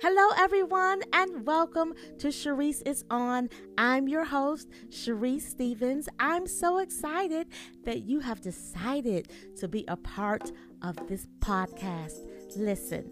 [0.00, 3.50] Hello, everyone, and welcome to Sharice is On.
[3.76, 6.08] I'm your host, Sharice Stevens.
[6.20, 7.48] I'm so excited
[7.84, 12.14] that you have decided to be a part of this podcast.
[12.56, 13.10] Listen,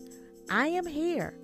[0.48, 1.36] I am here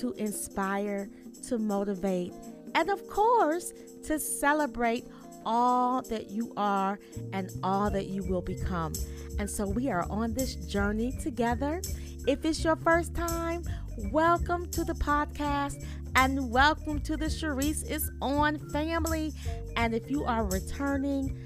[0.00, 1.08] to inspire,
[1.48, 2.34] to motivate,
[2.74, 3.72] and of course,
[4.04, 5.06] to celebrate
[5.46, 6.98] all that you are
[7.32, 8.92] and all that you will become.
[9.38, 11.80] And so we are on this journey together.
[12.26, 13.64] If it's your first time,
[13.96, 15.84] welcome to the podcast
[16.16, 19.32] and welcome to the Sharice is On family.
[19.76, 21.36] And if you are returning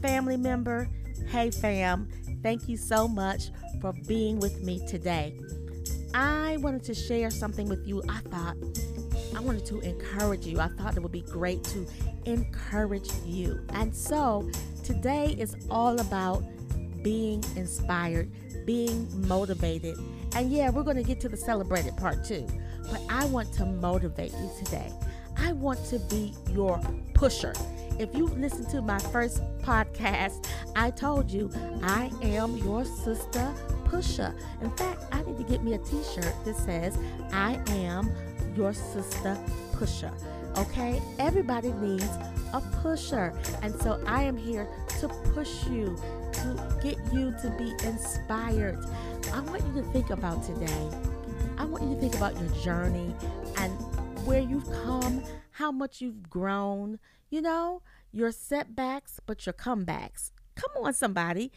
[0.00, 0.88] family member,
[1.28, 2.08] hey fam,
[2.42, 3.50] thank you so much
[3.80, 5.38] for being with me today.
[6.14, 8.02] I wanted to share something with you.
[8.08, 8.56] I thought
[9.34, 10.60] I wanted to encourage you.
[10.60, 11.86] I thought it would be great to
[12.24, 13.60] encourage you.
[13.70, 14.48] And so
[14.84, 16.44] today is all about
[17.02, 18.30] being inspired,
[18.66, 19.96] being motivated.
[20.34, 22.46] And yeah, we're going to get to the celebrated part too.
[22.90, 24.92] But I want to motivate you today.
[25.38, 26.80] I want to be your
[27.14, 27.54] pusher.
[27.98, 31.50] If you listen to my first podcast, I told you
[31.82, 34.34] I am your sister pusher.
[34.60, 36.98] In fact, I need to get me a t shirt that says,
[37.32, 38.12] I am
[38.56, 39.38] your sister
[39.72, 40.12] pusher.
[40.58, 41.00] Okay?
[41.18, 42.08] Everybody needs
[42.52, 43.32] a pusher.
[43.62, 44.68] And so I am here
[45.00, 45.96] to push you,
[46.54, 48.78] to get you to be inspired.
[49.32, 50.90] I want you to think about today.
[51.58, 53.14] I want you to think about your journey
[53.56, 53.72] and
[54.24, 56.98] where you've come, how much you've grown,
[57.30, 60.30] you know, your setbacks, but your comebacks.
[60.54, 61.52] Come on, somebody.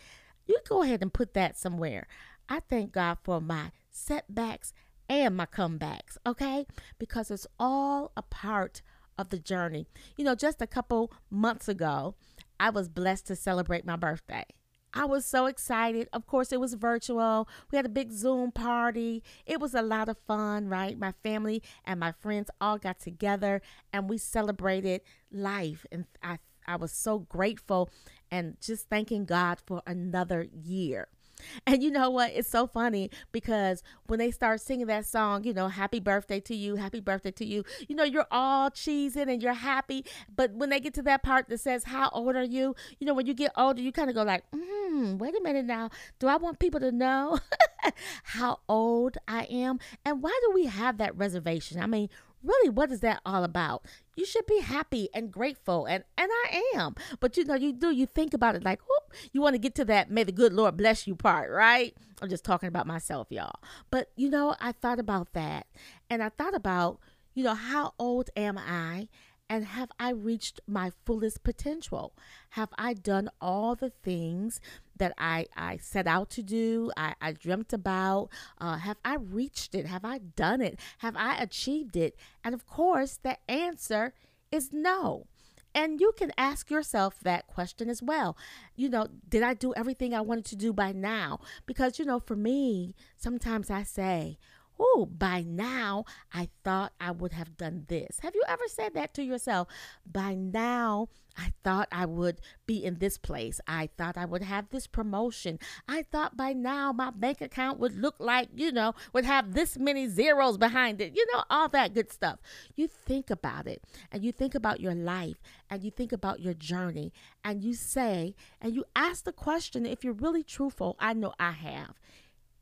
[0.48, 2.08] You go ahead and put that somewhere.
[2.48, 4.74] I thank God for my setbacks
[5.08, 6.66] and my comebacks, okay?
[6.98, 8.82] Because it's all a part
[9.18, 9.86] of the journey.
[10.18, 12.16] You know, just a couple months ago,
[12.60, 14.46] I was blessed to celebrate my birthday.
[14.94, 16.10] I was so excited.
[16.12, 17.48] Of course, it was virtual.
[17.72, 19.24] We had a big Zoom party.
[19.46, 20.98] It was a lot of fun, right?
[20.98, 23.62] My family and my friends all got together
[23.94, 25.02] and we celebrated
[25.32, 25.86] life.
[25.92, 27.90] And I, I was so grateful
[28.32, 31.08] and just thanking God for another year.
[31.68, 32.32] And you know what?
[32.34, 36.56] It's so funny because when they start singing that song, you know, happy birthday to
[36.56, 40.06] you, happy birthday to you, you know, you're all cheesing and you're happy.
[40.34, 42.76] But when they get to that part that says, How old are you?
[43.00, 45.66] You know, when you get older, you kind of go like, Hmm, wait a minute
[45.66, 45.90] now.
[46.20, 47.40] Do I want people to know
[48.24, 49.80] how old I am?
[50.06, 51.80] And why do we have that reservation?
[51.82, 52.10] I mean,
[52.44, 53.86] really what is that all about?
[54.16, 56.96] You should be happy and grateful and and i am.
[57.20, 59.76] But you know you do you think about it like whoop, you want to get
[59.76, 61.96] to that may the good lord bless you part right?
[62.22, 63.60] I'm just talking about myself y'all.
[63.92, 65.68] But you know i thought about that
[66.10, 67.00] and i thought about
[67.34, 69.08] you know how old am i
[69.50, 72.14] and have I reached my fullest potential?
[72.52, 74.62] Have I done all the things
[74.98, 78.30] that I, I set out to do, I, I dreamt about?
[78.60, 79.88] Uh, have I reached it?
[79.88, 80.80] Have I done it?
[81.00, 82.16] Have I achieved it?
[82.44, 84.14] And of course, the answer
[84.52, 85.26] is no.
[85.74, 88.36] And you can ask yourself that question as well.
[88.76, 91.40] You know, did I do everything I wanted to do by now?
[91.66, 94.40] Because, you know, for me, sometimes I say,
[94.80, 98.20] oh, by now I thought I would have done this.
[98.22, 99.68] Have you ever said that to yourself?
[100.10, 103.62] By now I thought I would be in this place.
[103.68, 105.60] I thought I would have this promotion.
[105.88, 109.78] I thought by now my bank account would look like, you know, would have this
[109.78, 111.16] many zeros behind it.
[111.16, 112.40] You know, all that good stuff.
[112.76, 115.38] You think about it and you think about your life
[115.70, 117.14] and you think about your journey
[117.44, 120.96] and you say, and you ask the question if you're really truthful.
[121.00, 121.94] I know I have.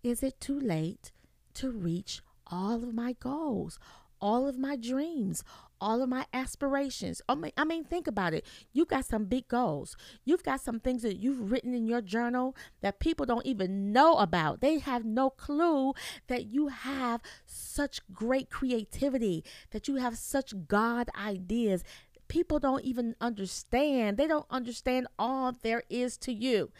[0.03, 1.11] Is it too late
[1.57, 3.79] to reach all of my goals,
[4.19, 5.43] all of my dreams,
[5.79, 7.21] all of my aspirations.
[7.29, 8.45] I mean, I mean, think about it.
[8.73, 9.95] You've got some big goals.
[10.25, 14.17] You've got some things that you've written in your journal that people don't even know
[14.17, 14.61] about.
[14.61, 15.93] They have no clue
[16.27, 21.83] that you have such great creativity, that you have such God ideas.
[22.27, 24.17] People don't even understand.
[24.17, 26.71] They don't understand all there is to you.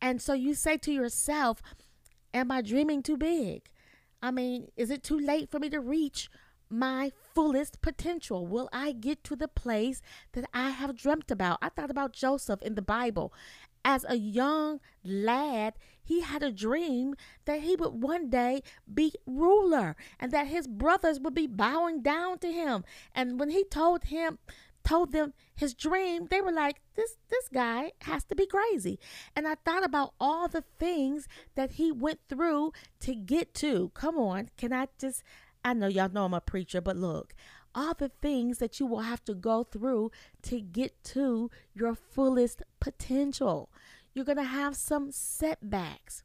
[0.00, 1.60] And so you say to yourself,
[2.34, 3.70] Am I dreaming too big?
[4.22, 6.30] I mean, is it too late for me to reach
[6.70, 8.46] my fullest potential?
[8.46, 11.58] Will I get to the place that I have dreamt about?
[11.62, 13.32] I thought about Joseph in the Bible.
[13.84, 18.62] As a young lad, he had a dream that he would one day
[18.92, 22.84] be ruler and that his brothers would be bowing down to him.
[23.14, 24.38] And when he told him
[24.88, 28.98] told them his dream, they were like, "This this guy has to be crazy."
[29.36, 33.90] And I thought about all the things that he went through to get to.
[33.90, 35.22] Come on, can I just?
[35.62, 37.34] I know y'all know I'm a preacher, but look,
[37.74, 40.10] all the things that you will have to go through
[40.44, 43.70] to get to your fullest potential.
[44.14, 46.24] You're gonna have some setbacks,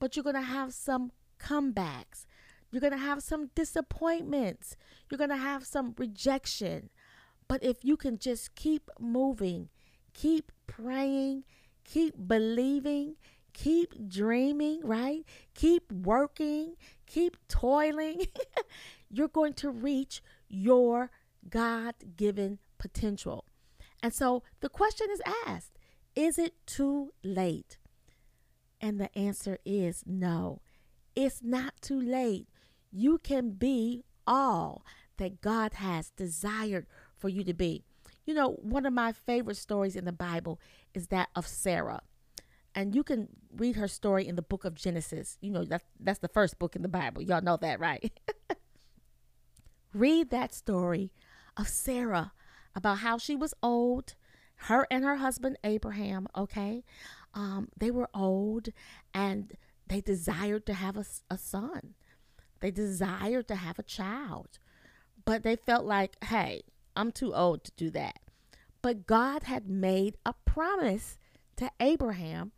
[0.00, 2.26] but you're gonna have some comebacks.
[2.70, 4.76] You're going to have some disappointments.
[5.10, 6.90] You're going to have some rejection.
[7.50, 9.70] But if you can just keep moving,
[10.14, 11.42] keep praying,
[11.82, 13.16] keep believing,
[13.52, 15.24] keep dreaming, right?
[15.56, 16.76] Keep working,
[17.06, 18.26] keep toiling,
[19.10, 21.10] you're going to reach your
[21.48, 23.44] God given potential.
[24.00, 25.76] And so the question is asked
[26.14, 27.78] Is it too late?
[28.80, 30.60] And the answer is no.
[31.16, 32.46] It's not too late.
[32.92, 34.84] You can be all
[35.16, 36.86] that God has desired
[37.20, 37.84] for you to be.
[38.26, 40.60] You know, one of my favorite stories in the Bible
[40.94, 42.02] is that of Sarah.
[42.74, 45.36] And you can read her story in the book of Genesis.
[45.40, 47.22] You know, that's, that's the first book in the Bible.
[47.22, 48.12] Y'all know that, right?
[49.94, 51.10] read that story
[51.56, 52.32] of Sarah
[52.74, 54.14] about how she was old,
[54.54, 56.84] her and her husband Abraham, okay?
[57.34, 58.68] Um, they were old
[59.12, 59.52] and
[59.88, 61.94] they desired to have a, a son.
[62.60, 64.58] They desired to have a child.
[65.24, 66.62] But they felt like, hey,
[66.96, 68.18] I'm too old to do that.
[68.82, 71.18] But God had made a promise
[71.56, 72.52] to Abraham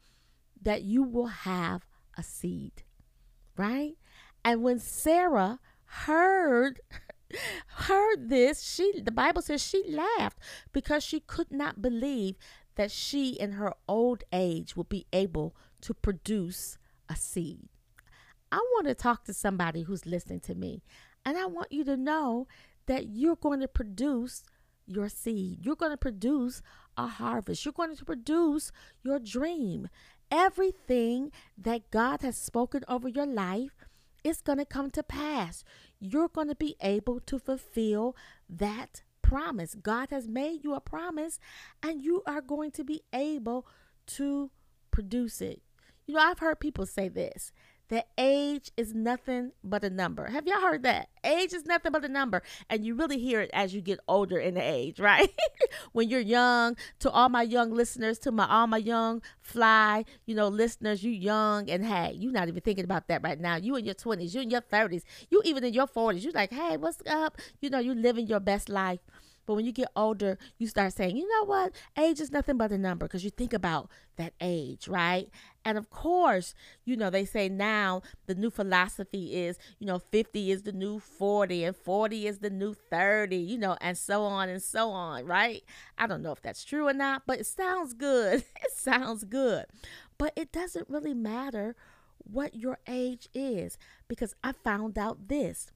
[0.61, 1.87] that you will have
[2.17, 2.85] a seed,
[3.57, 3.95] right?
[4.45, 6.81] And when Sarah heard
[7.67, 10.39] heard this, she the Bible says she laughed
[10.73, 12.37] because she could not believe
[12.77, 16.79] that she in her old age would be able to produce
[17.09, 17.69] a seed.
[18.51, 20.83] I want to talk to somebody who's listening to me,
[21.25, 22.47] and I want you to know
[22.93, 24.45] that you're going to produce
[24.87, 25.65] your seed.
[25.65, 26.61] You're going to produce
[26.99, 27.65] a harvest.
[27.65, 28.71] You're going to produce
[29.03, 29.89] your dream.
[30.31, 33.87] Everything that God has spoken over your life
[34.23, 35.65] is going to come to pass.
[36.01, 38.15] You're going to be able to fulfill
[38.49, 39.75] that promise.
[39.75, 41.41] God has made you a promise,
[41.83, 43.67] and you are going to be able
[44.09, 44.51] to
[44.91, 45.63] produce it.
[46.07, 47.53] You know, I've heard people say this
[47.93, 50.25] that age is nothing but a number.
[50.25, 51.11] Have y'all heard that?
[51.25, 52.43] Age is nothing but a number.
[52.71, 55.31] And you really hear it as you get older in the age, right?
[55.93, 60.35] when you're young, to all my young listeners, to my all my young fly, you
[60.35, 63.57] know, listeners, you young and hey, you're not even thinking about that right now.
[63.57, 66.51] You in your 20s, you in your 30s, you even in your 40s, you're like,
[66.51, 67.37] hey, what's up?
[67.61, 69.01] You know, you living your best life.
[69.47, 71.73] But when you get older, you start saying, you know what?
[71.99, 75.29] Age is nothing but a number because you think about that age, right?
[75.65, 76.55] And of course,
[76.85, 80.99] you know, they say now the new philosophy is, you know, 50 is the new
[80.99, 85.25] 40 and 40 is the new 30, you know, and so on and so on,
[85.25, 85.63] right?
[85.97, 88.45] I don't know if that's true or not, but it sounds good.
[88.63, 89.67] it sounds good.
[90.19, 91.77] But it doesn't really matter
[92.19, 93.79] what your age is
[94.09, 95.73] because I found out this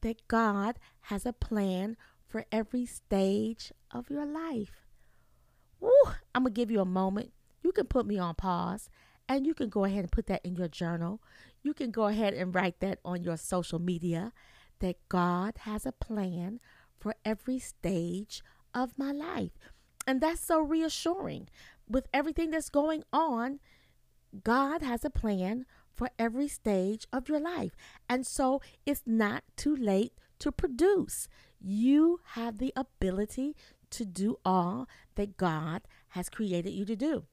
[0.00, 1.96] that God has a plan
[2.28, 4.86] for every stage of your life.
[5.80, 5.90] Woo,
[6.34, 7.32] I'm going to give you a moment.
[7.62, 8.88] You can put me on pause
[9.28, 11.22] and you can go ahead and put that in your journal.
[11.62, 14.32] You can go ahead and write that on your social media
[14.80, 16.60] that God has a plan
[16.98, 18.42] for every stage
[18.74, 19.52] of my life.
[20.06, 21.48] And that's so reassuring.
[21.88, 23.60] With everything that's going on,
[24.44, 27.72] God has a plan for every stage of your life.
[28.08, 31.28] And so it's not too late to produce.
[31.60, 33.56] You have the ability
[33.90, 34.86] to do all
[35.16, 37.24] that God has created you to do.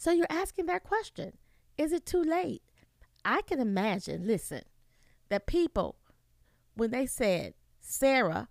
[0.00, 1.36] So you're asking that question
[1.76, 2.62] Is it too late?
[3.22, 4.62] I can imagine, listen,
[5.28, 5.96] that people,
[6.74, 8.48] when they said Sarah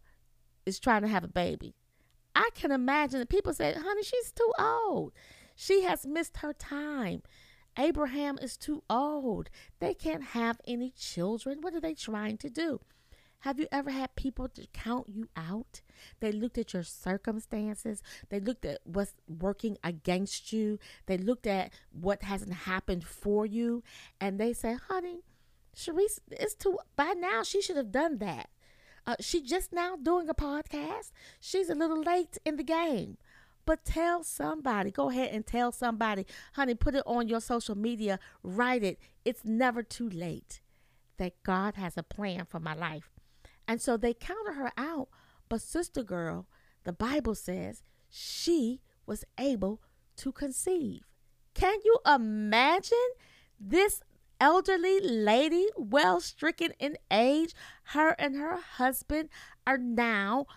[0.67, 1.73] is trying to have a baby,
[2.35, 5.11] I can imagine that people said, honey, she's too old.
[5.55, 7.23] She has missed her time.
[7.79, 9.49] Abraham is too old.
[9.79, 11.61] They can't have any children.
[11.61, 12.79] What are they trying to do?
[13.43, 15.81] Have you ever had people to count you out?
[16.19, 18.03] They looked at your circumstances.
[18.29, 20.77] They looked at what's working against you.
[21.05, 23.81] They looked at what hasn't happened for you.
[24.19, 25.21] And they say, honey,
[25.73, 28.49] Sharice is too, by now she should have done that.
[29.07, 31.11] Uh, she just now doing a podcast.
[31.39, 33.17] She's a little late in the game.
[33.65, 38.19] But tell somebody, go ahead and tell somebody, honey, put it on your social media,
[38.43, 38.99] write it.
[39.23, 40.59] It's never too late
[41.17, 43.18] that God has a plan for my life.
[43.69, 45.09] And so they counted her out.
[45.47, 46.47] But, sister girl,
[46.85, 49.79] the Bible says she was able
[50.17, 51.03] to conceive.
[51.53, 52.97] Can you imagine
[53.59, 54.01] this
[54.41, 57.53] elderly lady, well stricken in age?
[57.83, 59.29] Her and her husband
[59.67, 60.47] are now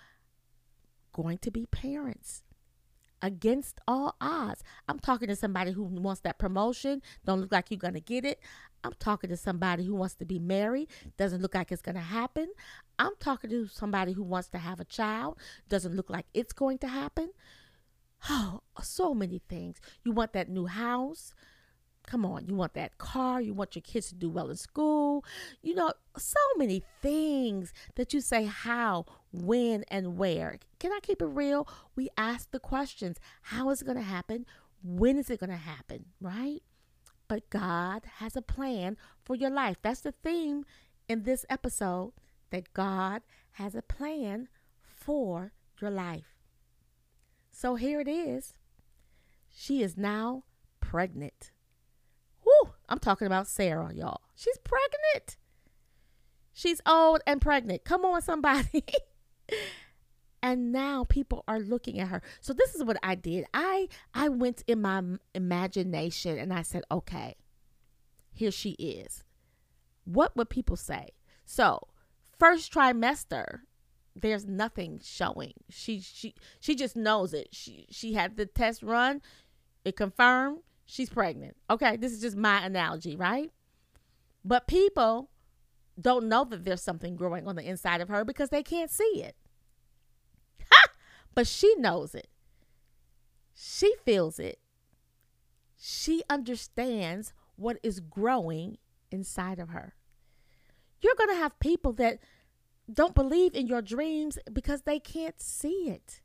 [1.12, 2.42] going to be parents
[3.23, 4.62] against all odds.
[4.88, 8.25] I'm talking to somebody who wants that promotion, don't look like you're going to get
[8.25, 8.41] it.
[8.85, 12.00] I'm talking to somebody who wants to be married, doesn't look like it's going to
[12.00, 12.49] happen.
[12.99, 15.38] I'm talking to somebody who wants to have a child,
[15.69, 17.31] doesn't look like it's going to happen.
[18.31, 19.79] Oh, so many things.
[20.05, 21.35] You want that new house.
[22.07, 25.25] Come on, you want that car, you want your kids to do well in school,
[25.63, 30.59] you know, so many things that you say how, when, and where.
[30.79, 31.67] Can I keep it real?
[31.95, 34.47] We ask the questions how is it going to happen?
[34.83, 36.07] When is it going to happen?
[36.21, 36.63] Right?
[37.29, 39.77] But God has a plan for your life.
[39.81, 40.65] That's the theme
[41.09, 42.13] in this episode
[42.51, 44.49] that God has a plan
[44.83, 46.37] for your life.
[47.51, 48.55] So here it is.
[49.55, 50.45] She is now
[50.81, 51.51] pregnant.
[52.89, 54.23] I'm talking about Sarah, y'all.
[54.35, 55.37] She's pregnant.
[56.53, 57.85] She's old and pregnant.
[57.85, 58.85] Come on, somebody.
[60.43, 62.23] and now people are looking at her.
[62.41, 63.47] So this is what I did.
[63.55, 65.03] I I went in my
[65.35, 67.37] imagination and I said, "Okay.
[68.33, 69.25] Here she is.
[70.05, 71.11] What would people say?"
[71.45, 71.89] So,
[72.39, 73.61] first trimester,
[74.15, 75.55] there's nothing showing.
[75.71, 77.49] She she she just knows it.
[77.53, 79.23] She she had the test run.
[79.85, 81.57] It confirmed she's pregnant.
[81.71, 83.51] Okay, this is just my analogy, right?
[84.45, 85.31] But people
[86.01, 89.23] don't know that there's something growing on the inside of her because they can't see
[89.23, 89.37] it.
[90.71, 90.91] Ha!
[91.35, 92.29] But she knows it.
[93.55, 94.59] She feels it.
[95.79, 98.79] She understands what is growing
[99.11, 99.95] inside of her.
[101.01, 102.19] You're going to have people that
[102.93, 106.21] don't believe in your dreams because they can't see it.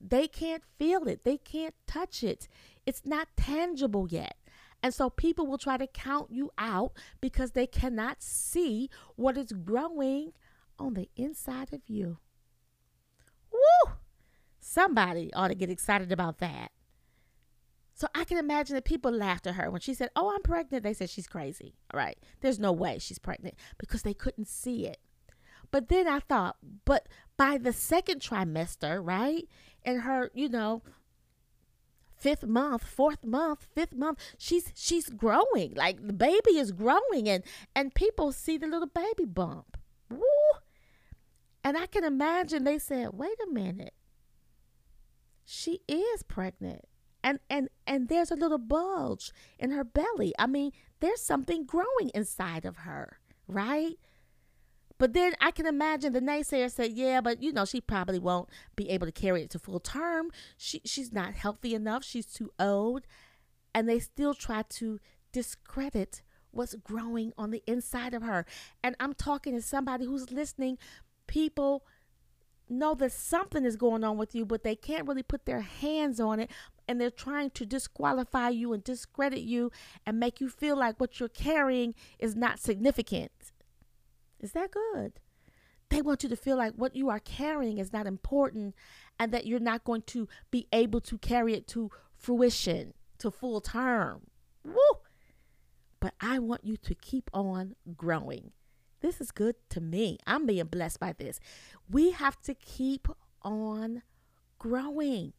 [0.00, 1.24] They can't feel it.
[1.24, 2.48] They can't touch it.
[2.86, 4.36] It's not tangible yet.
[4.82, 9.52] And so people will try to count you out because they cannot see what is
[9.52, 10.32] growing
[10.78, 12.18] on the inside of you.
[13.50, 13.92] Woo!
[14.60, 16.70] Somebody ought to get excited about that.
[17.94, 20.82] So I can imagine that people laughed at her when she said, Oh, I'm pregnant.
[20.82, 21.76] They said she's crazy.
[21.92, 22.18] All right.
[22.40, 24.98] There's no way she's pregnant because they couldn't see it.
[25.70, 29.48] But then I thought, but by the second trimester, right?
[29.84, 30.82] And her, you know,
[32.24, 35.74] fifth month, fourth month, fifth month, she's she's growing.
[35.76, 37.44] Like the baby is growing and
[37.76, 39.76] and people see the little baby bump.
[40.08, 40.20] Woo!
[41.62, 43.92] And I can imagine they said, wait a minute.
[45.44, 46.86] She is pregnant.
[47.22, 50.32] And and and there's a little bulge in her belly.
[50.38, 53.98] I mean, there's something growing inside of her, right?
[54.98, 58.48] But then I can imagine the naysayer said, "Yeah, but you know she probably won't
[58.76, 60.30] be able to carry it to full term.
[60.56, 62.04] She she's not healthy enough.
[62.04, 63.06] She's too old."
[63.74, 65.00] And they still try to
[65.32, 66.22] discredit
[66.52, 68.46] what's growing on the inside of her.
[68.82, 70.78] And I'm talking to somebody who's listening.
[71.26, 71.84] People
[72.68, 76.20] know that something is going on with you, but they can't really put their hands
[76.20, 76.50] on it.
[76.86, 79.72] And they're trying to disqualify you and discredit you
[80.06, 83.32] and make you feel like what you're carrying is not significant.
[84.44, 85.14] Is that good?
[85.88, 88.74] They want you to feel like what you are carrying is not important
[89.18, 93.62] and that you're not going to be able to carry it to fruition, to full
[93.62, 94.26] term.
[94.62, 94.98] Woo!
[95.98, 98.50] But I want you to keep on growing.
[99.00, 100.18] This is good to me.
[100.26, 101.40] I'm being blessed by this.
[101.90, 103.08] We have to keep
[103.40, 104.02] on
[104.58, 105.32] growing.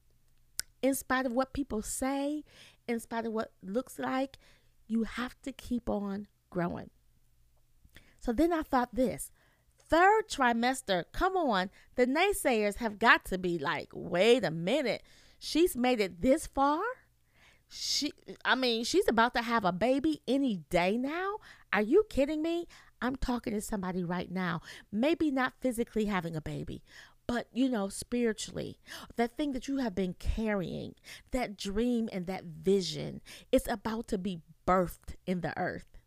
[0.82, 2.44] In spite of what people say,
[2.88, 4.40] in spite of what looks like,
[4.88, 6.90] you have to keep on growing.
[8.26, 9.30] So then I thought this
[9.78, 15.04] third trimester, come on, the naysayers have got to be like, wait a minute,
[15.38, 16.82] she's made it this far?
[17.70, 18.14] She,
[18.44, 21.36] I mean, she's about to have a baby any day now.
[21.72, 22.68] Are you kidding me?
[23.00, 24.60] I'm talking to somebody right now,
[24.92, 26.82] maybe not physically having a baby,
[27.28, 28.80] but you know, spiritually,
[29.18, 30.96] that thing that you have been carrying,
[31.30, 36.00] that dream and that vision, it's about to be birthed in the earth.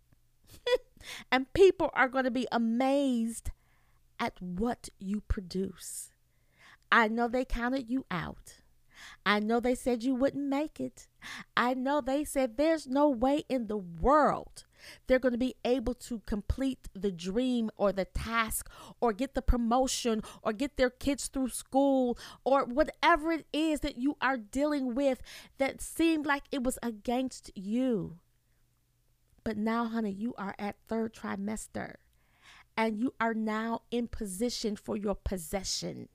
[1.30, 3.50] and people are going to be amazed
[4.18, 6.10] at what you produce.
[6.90, 8.62] I know they counted you out.
[9.24, 11.06] I know they said you wouldn't make it.
[11.56, 14.64] I know they said there's no way in the world
[15.06, 18.68] they're going to be able to complete the dream or the task
[19.00, 23.98] or get the promotion or get their kids through school or whatever it is that
[23.98, 25.20] you are dealing with
[25.58, 28.18] that seemed like it was against you.
[29.44, 31.94] But now, honey, you are at third trimester
[32.76, 36.08] and you are now in position for your possession.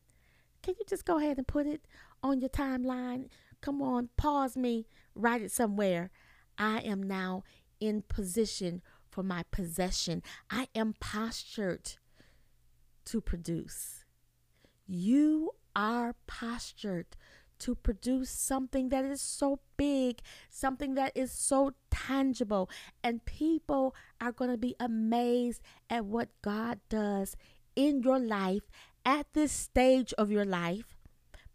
[0.61, 1.85] Can you just go ahead and put it
[2.21, 3.27] on your timeline?
[3.61, 6.09] Come on, pause me, write it somewhere.
[6.57, 7.43] I am now
[7.79, 10.23] in position for my possession.
[10.49, 11.93] I am postured
[13.05, 14.05] to produce.
[14.87, 17.17] You are postured
[17.63, 22.69] to produce something that is so big, something that is so tangible.
[23.03, 27.35] And people are going to be amazed at what God does
[27.75, 28.63] in your life
[29.05, 30.97] at this stage of your life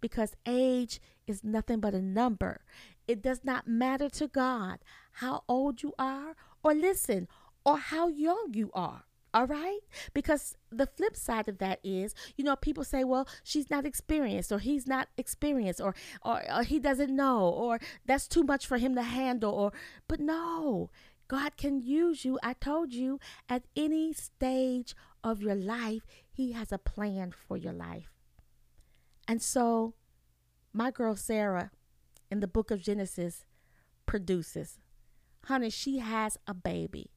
[0.00, 2.62] because age is nothing but a number.
[3.06, 4.78] It does not matter to God
[5.12, 7.28] how old you are, or listen,
[7.64, 9.04] or how young you are.
[9.34, 9.80] All right?
[10.14, 14.50] Because the flip side of that is, you know, people say, well, she's not experienced
[14.50, 18.78] or he's not experienced or, or, or he doesn't know or that's too much for
[18.78, 19.72] him to handle or
[20.06, 20.90] but no.
[21.28, 22.38] God can use you.
[22.42, 23.20] I told you
[23.50, 28.14] at any stage of your life, he has a plan for your life.
[29.26, 29.92] And so
[30.72, 31.70] my girl Sarah
[32.30, 33.44] in the book of Genesis
[34.06, 34.78] produces.
[35.44, 37.10] Honey, she has a baby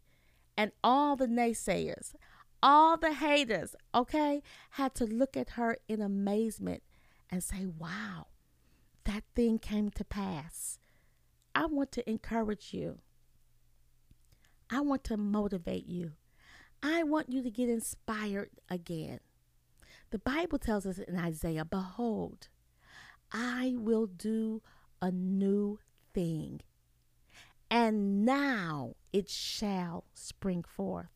[0.58, 2.14] and all the naysayers,
[2.62, 4.42] all the haters, okay,
[4.72, 6.84] had to look at her in amazement
[7.30, 8.28] and say, wow,
[9.06, 10.78] that thing came to pass.
[11.56, 13.00] I want to encourage you.
[14.70, 16.14] I want to motivate you.
[16.84, 19.20] I want you to get inspired again.
[20.12, 22.48] The Bible tells us in Isaiah, Behold,
[23.32, 24.62] I will do
[25.02, 25.80] a new
[26.14, 26.62] thing
[27.72, 31.08] and now it shall spring forth.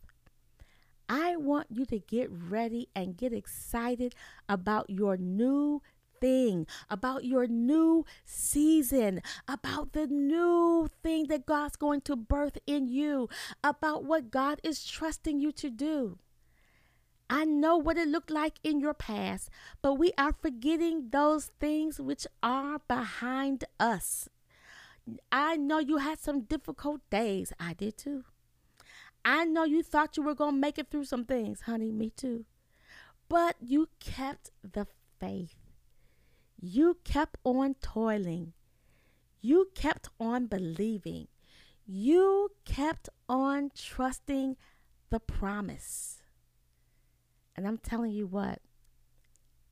[1.07, 4.15] I want you to get ready and get excited
[4.49, 5.81] about your new
[6.19, 12.87] thing, about your new season, about the new thing that God's going to birth in
[12.87, 13.29] you,
[13.63, 16.17] about what God is trusting you to do.
[17.29, 19.49] I know what it looked like in your past,
[19.81, 24.29] but we are forgetting those things which are behind us.
[25.31, 27.53] I know you had some difficult days.
[27.59, 28.23] I did too.
[29.23, 31.91] I know you thought you were going to make it through some things, honey.
[31.91, 32.45] Me too.
[33.27, 34.87] But you kept the
[35.19, 35.55] faith.
[36.59, 38.53] You kept on toiling.
[39.41, 41.27] You kept on believing.
[41.85, 44.57] You kept on trusting
[45.09, 46.21] the promise.
[47.55, 48.59] And I'm telling you what,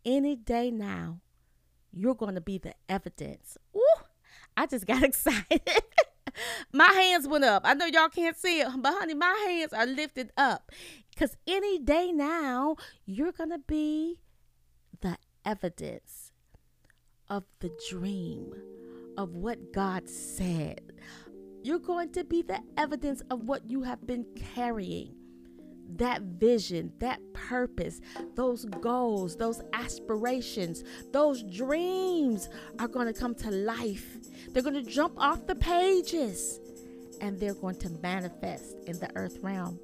[0.06, 1.22] any day now,
[1.92, 3.58] you're going to be the evidence.
[3.76, 4.03] Ooh,
[4.56, 5.62] I just got excited.
[6.72, 7.64] my hands went up.
[7.66, 10.72] I know y'all can't see it, but honey, my hands are lifted up.
[11.12, 14.20] Because any day now, you're going to be
[15.02, 16.32] the evidence
[17.30, 18.54] of the dream,
[19.18, 20.82] of what God said.
[21.62, 24.26] You're going to be the evidence of what you have been
[24.56, 25.16] carrying
[25.98, 28.02] that vision, that purpose,
[28.36, 34.18] those goals, those aspirations, those dreams are going to come to life.
[34.50, 36.60] They're going to jump off the pages
[37.22, 39.80] and they're going to manifest in the earth realm.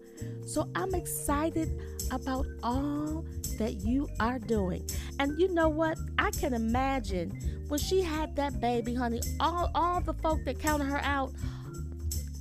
[0.45, 1.69] So I'm excited
[2.12, 3.26] about all
[3.58, 4.86] that you are doing.
[5.19, 5.98] And you know what?
[6.17, 7.32] I can imagine
[7.67, 11.32] when she had that baby, honey, all, all the folk that counted her out,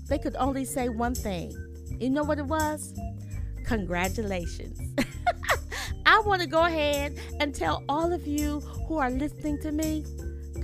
[0.09, 1.53] they could only say one thing.
[2.01, 2.95] You know what it was?
[3.69, 4.81] Congratulations.
[6.07, 10.05] I want to go ahead and tell all of you who are listening to me,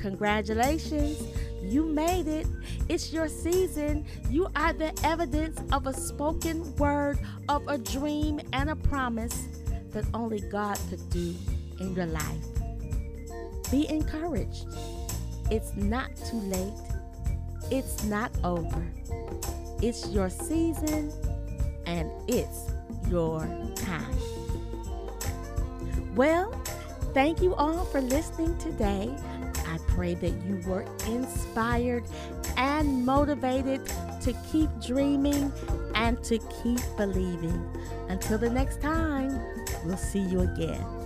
[0.00, 1.22] congratulations.
[1.62, 2.46] You made it.
[2.88, 4.06] It's your season.
[4.30, 9.48] You are the evidence of a spoken word, of a dream, and a promise
[9.90, 11.34] that only God could do
[11.80, 12.44] in your life.
[13.70, 14.66] Be encouraged.
[15.50, 16.72] It's not too late.
[17.70, 18.86] It's not over.
[19.82, 21.12] It's your season
[21.86, 22.73] and it's
[23.08, 23.40] your
[23.76, 24.16] time.
[26.14, 26.50] Well,
[27.12, 29.14] thank you all for listening today.
[29.66, 32.04] I pray that you were inspired
[32.56, 33.86] and motivated
[34.22, 35.52] to keep dreaming
[35.94, 37.68] and to keep believing.
[38.08, 39.40] Until the next time,
[39.84, 41.03] we'll see you again.